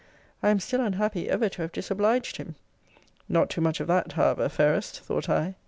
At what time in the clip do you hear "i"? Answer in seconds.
0.41-0.49, 5.29-5.53